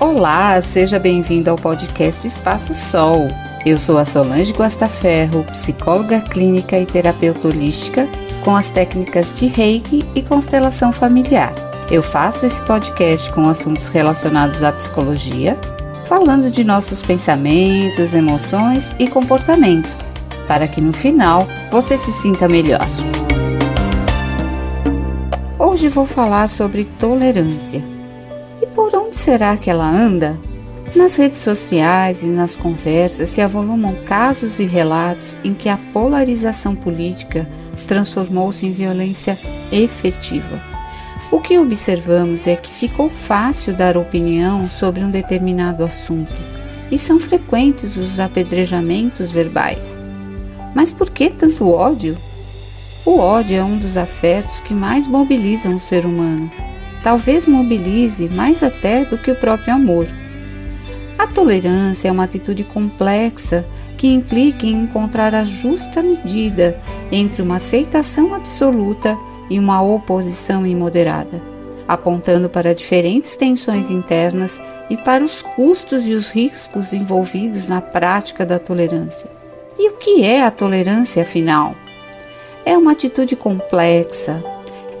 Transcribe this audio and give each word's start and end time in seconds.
Olá, 0.00 0.62
seja 0.62 0.98
bem-vindo 0.98 1.50
ao 1.50 1.56
podcast 1.56 2.26
Espaço 2.26 2.74
Sol. 2.74 3.28
Eu 3.66 3.78
sou 3.78 3.98
a 3.98 4.04
Solange 4.06 4.50
Guastaferro, 4.50 5.44
psicóloga 5.50 6.22
clínica 6.22 6.78
e 6.78 6.86
terapeuta 6.86 7.48
holística 7.48 8.08
com 8.42 8.56
as 8.56 8.70
técnicas 8.70 9.34
de 9.34 9.46
Reiki 9.46 10.02
e 10.14 10.22
constelação 10.22 10.90
familiar. 10.90 11.52
Eu 11.90 12.02
faço 12.02 12.46
esse 12.46 12.58
podcast 12.62 13.30
com 13.32 13.46
assuntos 13.46 13.88
relacionados 13.88 14.62
à 14.62 14.72
psicologia, 14.72 15.54
falando 16.06 16.50
de 16.50 16.64
nossos 16.64 17.02
pensamentos, 17.02 18.14
emoções 18.14 18.94
e 18.98 19.06
comportamentos, 19.06 20.00
para 20.48 20.66
que 20.66 20.80
no 20.80 20.94
final 20.94 21.46
você 21.70 21.98
se 21.98 22.10
sinta 22.10 22.48
melhor. 22.48 22.88
Hoje 25.58 25.88
vou 25.88 26.06
falar 26.06 26.48
sobre 26.48 26.86
tolerância. 26.86 27.89
Por 28.74 28.94
onde 28.94 29.16
será 29.16 29.56
que 29.56 29.68
ela 29.68 29.88
anda? 29.88 30.38
Nas 30.94 31.16
redes 31.16 31.38
sociais 31.38 32.22
e 32.22 32.26
nas 32.26 32.56
conversas 32.56 33.28
se 33.28 33.40
avolumam 33.40 33.96
casos 34.04 34.58
e 34.58 34.64
relatos 34.64 35.36
em 35.44 35.54
que 35.54 35.68
a 35.68 35.76
polarização 35.92 36.74
política 36.74 37.48
transformou-se 37.86 38.66
em 38.66 38.72
violência 38.72 39.38
efetiva. 39.70 40.60
O 41.30 41.40
que 41.40 41.58
observamos 41.58 42.46
é 42.46 42.56
que 42.56 42.72
ficou 42.72 43.08
fácil 43.08 43.74
dar 43.74 43.96
opinião 43.96 44.68
sobre 44.68 45.04
um 45.04 45.10
determinado 45.10 45.84
assunto 45.84 46.34
e 46.90 46.98
são 46.98 47.20
frequentes 47.20 47.96
os 47.96 48.18
apedrejamentos 48.18 49.30
verbais. 49.30 50.00
Mas 50.74 50.92
por 50.92 51.10
que 51.10 51.30
tanto 51.30 51.70
ódio? 51.70 52.16
O 53.04 53.18
ódio 53.18 53.56
é 53.56 53.64
um 53.64 53.78
dos 53.78 53.96
afetos 53.96 54.60
que 54.60 54.74
mais 54.74 55.06
mobilizam 55.06 55.76
o 55.76 55.80
ser 55.80 56.04
humano. 56.04 56.50
Talvez 57.02 57.46
mobilize 57.46 58.28
mais 58.28 58.62
até 58.62 59.04
do 59.04 59.16
que 59.16 59.30
o 59.30 59.36
próprio 59.36 59.74
amor. 59.74 60.06
A 61.18 61.26
tolerância 61.26 62.08
é 62.08 62.12
uma 62.12 62.24
atitude 62.24 62.64
complexa 62.64 63.66
que 63.96 64.08
implica 64.08 64.66
em 64.66 64.82
encontrar 64.82 65.34
a 65.34 65.44
justa 65.44 66.02
medida 66.02 66.78
entre 67.12 67.42
uma 67.42 67.56
aceitação 67.56 68.34
absoluta 68.34 69.18
e 69.50 69.58
uma 69.58 69.82
oposição 69.82 70.66
imoderada, 70.66 71.42
apontando 71.86 72.48
para 72.48 72.74
diferentes 72.74 73.36
tensões 73.36 73.90
internas 73.90 74.60
e 74.88 74.96
para 74.96 75.22
os 75.22 75.42
custos 75.42 76.06
e 76.06 76.14
os 76.14 76.30
riscos 76.30 76.92
envolvidos 76.92 77.66
na 77.66 77.80
prática 77.80 78.46
da 78.46 78.58
tolerância. 78.58 79.30
E 79.78 79.90
o 79.90 79.96
que 79.96 80.24
é 80.24 80.42
a 80.42 80.50
tolerância, 80.50 81.22
afinal? 81.22 81.74
É 82.64 82.78
uma 82.78 82.92
atitude 82.92 83.36
complexa. 83.36 84.42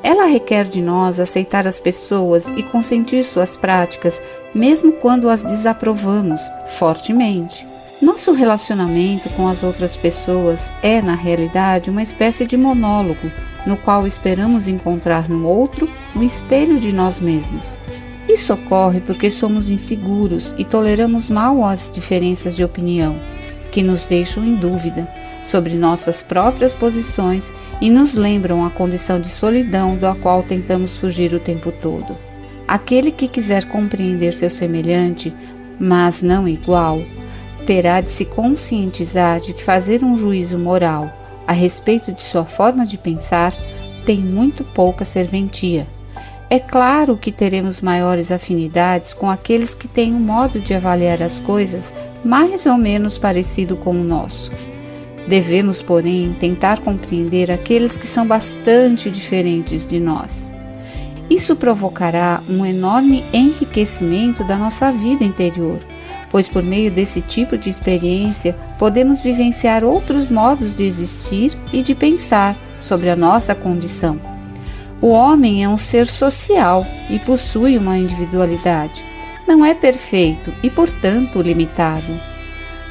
Ela 0.02 0.24
requer 0.24 0.64
de 0.64 0.80
nós 0.80 1.20
aceitar 1.20 1.66
as 1.66 1.78
pessoas 1.78 2.46
e 2.56 2.62
consentir 2.62 3.22
suas 3.24 3.56
práticas, 3.56 4.22
mesmo 4.54 4.92
quando 4.92 5.28
as 5.28 5.42
desaprovamos 5.42 6.40
fortemente. 6.78 7.66
Nosso 8.00 8.32
relacionamento 8.32 9.28
com 9.30 9.46
as 9.46 9.62
outras 9.62 9.94
pessoas 9.96 10.72
é, 10.82 11.02
na 11.02 11.14
realidade, 11.14 11.90
uma 11.90 12.02
espécie 12.02 12.46
de 12.46 12.56
monólogo 12.56 13.30
no 13.66 13.76
qual 13.76 14.06
esperamos 14.06 14.68
encontrar 14.68 15.28
no 15.28 15.46
outro 15.46 15.88
o 16.16 16.22
espelho 16.22 16.78
de 16.78 16.92
nós 16.92 17.20
mesmos. 17.20 17.76
Isso 18.26 18.54
ocorre 18.54 19.00
porque 19.00 19.30
somos 19.30 19.68
inseguros 19.68 20.54
e 20.56 20.64
toleramos 20.64 21.28
mal 21.28 21.62
as 21.64 21.90
diferenças 21.90 22.56
de 22.56 22.64
opinião, 22.64 23.16
que 23.70 23.82
nos 23.82 24.04
deixam 24.04 24.44
em 24.44 24.54
dúvida 24.54 25.06
sobre 25.44 25.74
nossas 25.74 26.22
próprias 26.22 26.72
posições 26.74 27.52
e 27.80 27.90
nos 27.90 28.14
lembram 28.14 28.64
a 28.64 28.70
condição 28.70 29.20
de 29.20 29.28
solidão 29.28 29.96
da 29.96 30.14
qual 30.14 30.42
tentamos 30.42 30.96
fugir 30.96 31.32
o 31.34 31.40
tempo 31.40 31.72
todo. 31.72 32.16
Aquele 32.68 33.10
que 33.10 33.26
quiser 33.26 33.64
compreender 33.64 34.32
seu 34.32 34.50
semelhante, 34.50 35.32
mas 35.78 36.22
não 36.22 36.46
igual, 36.46 37.02
terá 37.66 38.00
de 38.00 38.10
se 38.10 38.24
conscientizar 38.24 39.40
de 39.40 39.52
que 39.52 39.64
fazer 39.64 40.04
um 40.04 40.16
juízo 40.16 40.58
moral 40.58 41.12
a 41.46 41.52
respeito 41.52 42.12
de 42.12 42.22
sua 42.22 42.44
forma 42.44 42.86
de 42.86 42.96
pensar 42.96 43.54
tem 44.04 44.20
muito 44.20 44.62
pouca 44.62 45.04
serventia. 45.04 45.86
É 46.48 46.58
claro 46.58 47.16
que 47.16 47.30
teremos 47.30 47.80
maiores 47.80 48.32
afinidades 48.32 49.14
com 49.14 49.30
aqueles 49.30 49.74
que 49.74 49.86
têm 49.86 50.14
um 50.14 50.20
modo 50.20 50.60
de 50.60 50.74
avaliar 50.74 51.22
as 51.22 51.38
coisas 51.38 51.94
mais 52.24 52.66
ou 52.66 52.76
menos 52.76 53.16
parecido 53.18 53.76
com 53.76 53.92
o 53.92 54.04
nosso. 54.04 54.50
Devemos, 55.28 55.82
porém, 55.82 56.34
tentar 56.38 56.80
compreender 56.80 57.50
aqueles 57.50 57.96
que 57.96 58.06
são 58.06 58.26
bastante 58.26 59.10
diferentes 59.10 59.88
de 59.88 60.00
nós. 60.00 60.52
Isso 61.28 61.54
provocará 61.54 62.42
um 62.48 62.66
enorme 62.66 63.24
enriquecimento 63.32 64.42
da 64.42 64.56
nossa 64.56 64.90
vida 64.90 65.22
interior, 65.22 65.78
pois 66.28 66.48
por 66.48 66.62
meio 66.62 66.90
desse 66.90 67.20
tipo 67.20 67.56
de 67.56 67.70
experiência 67.70 68.56
podemos 68.78 69.22
vivenciar 69.22 69.84
outros 69.84 70.28
modos 70.28 70.76
de 70.76 70.84
existir 70.84 71.56
e 71.72 71.82
de 71.82 71.94
pensar 71.94 72.56
sobre 72.78 73.10
a 73.10 73.16
nossa 73.16 73.54
condição. 73.54 74.20
O 75.00 75.08
homem 75.08 75.62
é 75.62 75.68
um 75.68 75.76
ser 75.76 76.06
social 76.06 76.84
e 77.08 77.18
possui 77.20 77.78
uma 77.78 77.96
individualidade. 77.96 79.04
Não 79.46 79.64
é 79.64 79.72
perfeito 79.72 80.52
e, 80.62 80.68
portanto, 80.68 81.40
limitado. 81.40 82.29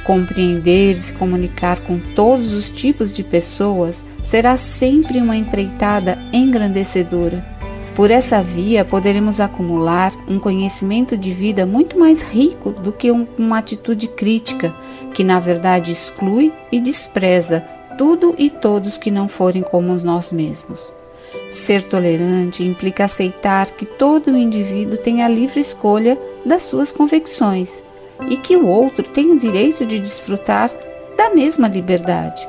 Compreender 0.04 0.92
e 0.92 0.96
se 0.96 1.14
comunicar 1.14 1.80
com 1.82 2.00
todos 2.00 2.54
os 2.54 2.70
tipos 2.70 3.14
de 3.14 3.24
pessoas 3.24 4.04
será 4.24 4.58
sempre 4.58 5.20
uma 5.20 5.36
empreitada 5.36 6.18
engrandecedora. 6.34 7.46
Por 7.96 8.12
essa 8.12 8.42
via, 8.42 8.86
poderemos 8.86 9.40
acumular 9.40 10.14
um 10.28 10.40
conhecimento 10.40 11.18
de 11.18 11.34
vida 11.34 11.66
muito 11.66 12.00
mais 12.00 12.22
rico 12.22 12.72
do 12.72 12.94
que 12.94 13.12
uma 13.12 13.58
atitude 13.58 14.08
crítica, 14.08 14.74
que 15.14 15.24
na 15.24 15.40
verdade 15.40 15.92
exclui 15.92 16.54
e 16.72 16.80
despreza 16.80 17.59
tudo 17.98 18.34
e 18.38 18.50
todos 18.50 18.98
que 18.98 19.12
não 19.12 19.28
forem 19.28 19.62
como 19.62 19.94
nós 19.96 20.32
mesmos. 20.32 20.94
Ser 21.52 21.84
tolerante 21.84 22.64
implica 22.64 23.04
aceitar 23.04 23.70
que 23.72 23.86
todo 23.86 24.38
indivíduo 24.38 24.98
tem 24.98 25.22
a 25.22 25.28
livre 25.28 25.59
escolha 25.59 26.18
das 26.46 26.64
suas 26.64 26.92
convicções 26.92 27.84
e 28.28 28.38
que 28.38 28.56
o 28.57 28.68
outro 28.68 29.03
tem 29.03 29.31
o 29.31 29.40
direito 29.40 29.85
de 29.85 30.00
desfrutar 30.00 30.72
da 31.18 31.30
mesma 31.30 31.68
liberdade. 31.68 32.47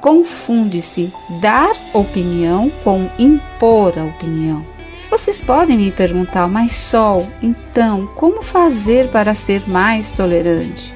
Confunde-se 0.00 1.12
dar 1.40 1.72
opinião 1.92 2.70
com 2.82 3.08
impor 3.18 3.98
a 3.98 4.04
opinião. 4.04 4.64
Vocês 5.10 5.40
podem 5.40 5.78
me 5.78 5.90
perguntar, 5.90 6.48
mas 6.48 6.72
Sol, 6.72 7.26
então, 7.40 8.06
como 8.14 8.42
fazer 8.42 9.08
para 9.08 9.34
ser 9.34 9.68
mais 9.68 10.12
tolerante? 10.12 10.94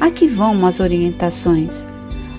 Aqui 0.00 0.26
vão 0.26 0.52
umas 0.52 0.80
orientações. 0.80 1.86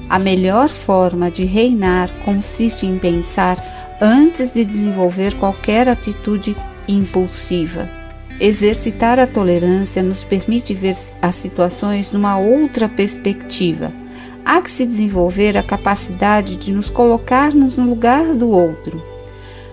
A 0.09 0.17
melhor 0.17 0.69
forma 0.69 1.29
de 1.29 1.45
reinar 1.45 2.09
consiste 2.25 2.85
em 2.85 2.97
pensar 2.97 3.57
antes 4.01 4.51
de 4.51 4.65
desenvolver 4.65 5.35
qualquer 5.35 5.87
atitude 5.87 6.55
impulsiva. 6.87 7.98
Exercitar 8.39 9.19
a 9.19 9.27
tolerância 9.27 10.01
nos 10.01 10.23
permite 10.23 10.73
ver 10.73 10.95
as 11.21 11.35
situações 11.35 12.13
numa 12.13 12.39
outra 12.39 12.87
perspectiva. 12.87 13.91
Há 14.45 14.61
que 14.61 14.71
se 14.71 14.85
desenvolver 14.85 15.57
a 15.57 15.63
capacidade 15.63 16.55
de 16.55 16.71
nos 16.71 16.89
colocarmos 16.89 17.75
no 17.75 17.89
lugar 17.89 18.33
do 18.33 18.49
outro. 18.49 19.03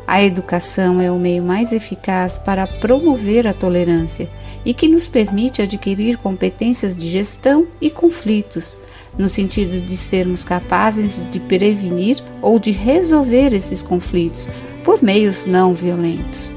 A 0.04 0.20
educação 0.20 1.00
é 1.00 1.12
o 1.12 1.18
meio 1.18 1.44
mais 1.44 1.72
eficaz 1.72 2.38
para 2.38 2.66
promover 2.66 3.46
a 3.46 3.54
tolerância 3.54 4.28
e 4.64 4.74
que 4.74 4.88
nos 4.88 5.06
permite 5.06 5.62
adquirir 5.62 6.16
competências 6.16 6.96
de 6.96 7.08
gestão 7.08 7.68
e 7.80 7.88
conflitos, 7.88 8.76
no 9.16 9.28
sentido 9.28 9.80
de 9.80 9.96
sermos 9.96 10.44
capazes 10.44 11.30
de 11.30 11.38
prevenir 11.38 12.20
ou 12.42 12.58
de 12.58 12.72
resolver 12.72 13.54
esses 13.54 13.80
conflitos 13.80 14.48
por 14.84 15.02
meios 15.02 15.46
não 15.46 15.72
violentos 15.72 16.55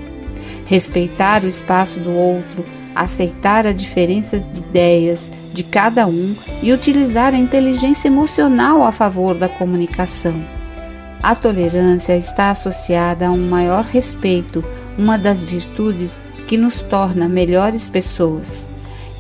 respeitar 0.69 1.44
o 1.44 1.47
espaço 1.47 2.00
do 2.00 2.12
outro, 2.12 2.63
aceitar 2.94 3.66
a 3.66 3.74
diferença 3.74 4.38
de 4.38 4.60
ideias 4.60 5.31
de 5.51 5.63
cada 5.63 6.06
um 6.06 6.36
e 6.62 6.71
utilizar 6.71 7.33
a 7.33 7.38
inteligência 7.38 8.07
emocional 8.07 8.83
a 8.83 8.92
favor 8.92 9.33
da 9.33 9.50
comunicação. 9.50 10.45
A 11.24 11.36
tolerância 11.36 12.16
está 12.16 12.51
associada 12.51 13.27
a 13.27 13.31
um 13.31 13.50
maior 13.50 13.83
respeito, 13.83 14.63
uma 14.95 15.18
das 15.18 15.44
virtudes 15.44 16.21
que 16.48 16.56
nos 16.56 16.83
torna 16.83 17.27
melhores 17.27 17.89
pessoas. 17.89 18.63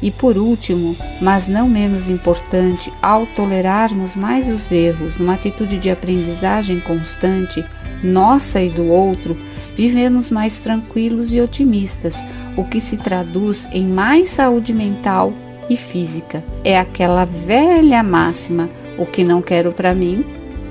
E 0.03 0.11
por 0.11 0.37
último, 0.37 0.95
mas 1.19 1.47
não 1.47 1.67
menos 1.67 2.09
importante, 2.09 2.93
ao 3.01 3.25
tolerarmos 3.25 4.15
mais 4.15 4.47
os 4.47 4.71
erros 4.71 5.17
numa 5.17 5.33
atitude 5.33 5.79
de 5.79 5.89
aprendizagem 5.89 6.79
constante, 6.79 7.65
nossa 8.03 8.61
e 8.61 8.69
do 8.69 8.87
outro, 8.87 9.35
vivemos 9.79 10.29
mais 10.29 10.57
tranquilos 10.57 11.33
e 11.33 11.39
otimistas, 11.39 12.13
o 12.57 12.65
que 12.65 12.81
se 12.81 12.97
traduz 12.97 13.65
em 13.71 13.87
mais 13.87 14.27
saúde 14.27 14.73
mental 14.73 15.31
e 15.69 15.77
física. 15.77 16.43
É 16.65 16.77
aquela 16.77 17.23
velha 17.23 18.03
máxima: 18.03 18.69
o 18.97 19.05
que 19.05 19.23
não 19.23 19.41
quero 19.41 19.71
para 19.71 19.95
mim, 19.95 20.25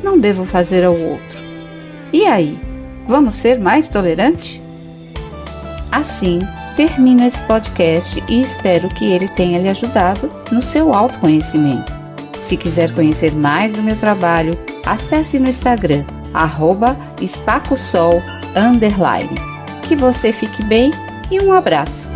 não 0.04 0.18
devo 0.18 0.44
fazer 0.44 0.84
ao 0.84 0.94
outro. 0.94 1.42
E 2.12 2.26
aí, 2.26 2.60
vamos 3.06 3.34
ser 3.36 3.58
mais 3.58 3.88
tolerante? 3.88 4.60
Assim, 5.90 6.40
termino 6.76 7.24
esse 7.24 7.40
podcast 7.42 8.22
e 8.28 8.42
espero 8.42 8.90
que 8.90 9.06
ele 9.06 9.28
tenha 9.28 9.58
lhe 9.58 9.70
ajudado 9.70 10.30
no 10.52 10.60
seu 10.60 10.92
autoconhecimento. 10.92 11.96
Se 12.42 12.58
quiser 12.58 12.92
conhecer 12.92 13.32
mais 13.32 13.74
do 13.74 13.82
meu 13.82 13.96
trabalho, 13.96 14.58
acesse 14.84 15.38
no 15.38 15.48
Instagram 15.48 16.04
arroba 16.32 16.96
espacosol, 17.20 18.22
underline. 18.56 19.34
Que 19.82 19.96
você 19.96 20.32
fique 20.32 20.62
bem 20.62 20.92
e 21.30 21.40
um 21.40 21.52
abraço! 21.52 22.08